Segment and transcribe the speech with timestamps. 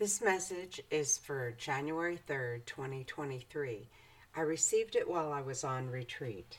[0.00, 3.86] This message is for January 3rd, 2023.
[4.34, 6.56] I received it while I was on retreat.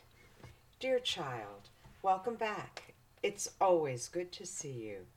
[0.79, 1.69] Dear child,
[2.03, 2.93] welcome back.
[3.23, 5.07] It's always good to see you.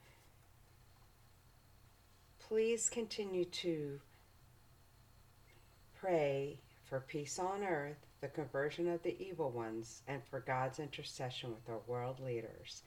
[2.39, 4.01] Please continue to
[6.01, 11.51] pray for peace on earth, the conversion of the evil ones, and for God's intercession
[11.51, 12.85] with our world leaders.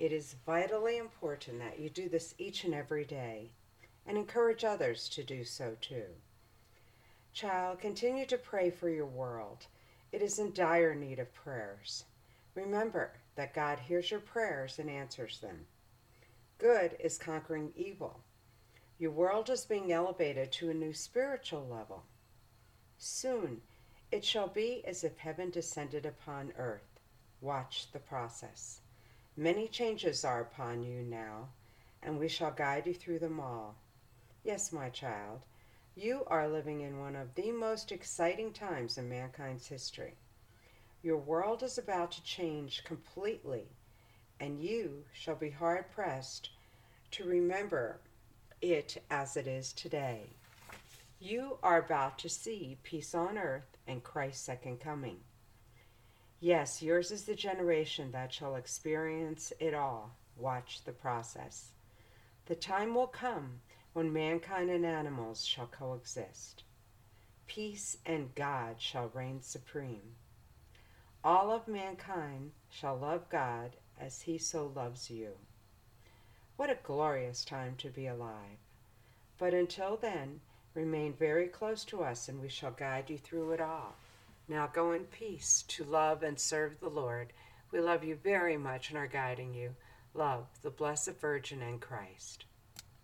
[0.00, 3.52] It is vitally important that you do this each and every day
[4.10, 6.02] and encourage others to do so too.
[7.32, 9.66] Child, continue to pray for your world.
[10.10, 12.02] It is in dire need of prayers.
[12.56, 15.64] Remember that God hears your prayers and answers them.
[16.58, 18.18] Good is conquering evil.
[18.98, 22.02] Your world is being elevated to a new spiritual level.
[22.98, 23.60] Soon
[24.10, 26.98] it shall be as if heaven descended upon earth.
[27.40, 28.80] Watch the process.
[29.36, 31.50] Many changes are upon you now,
[32.02, 33.76] and we shall guide you through them all.
[34.42, 35.44] Yes, my child,
[35.94, 40.14] you are living in one of the most exciting times in mankind's history.
[41.02, 43.66] Your world is about to change completely,
[44.40, 46.48] and you shall be hard pressed
[47.10, 48.00] to remember
[48.62, 50.30] it as it is today.
[51.20, 55.18] You are about to see peace on earth and Christ's second coming.
[56.40, 60.12] Yes, yours is the generation that shall experience it all.
[60.38, 61.72] Watch the process.
[62.46, 63.60] The time will come
[63.92, 66.62] when mankind and animals shall coexist.
[67.46, 70.14] Peace and God shall reign supreme.
[71.24, 75.32] All of mankind shall love God as he so loves you.
[76.56, 78.58] What a glorious time to be alive.
[79.38, 80.40] But until then,
[80.74, 83.96] remain very close to us and we shall guide you through it all.
[84.48, 87.32] Now go in peace to love and serve the Lord.
[87.70, 89.74] We love you very much and are guiding you.
[90.14, 92.44] Love the Blessed Virgin and Christ.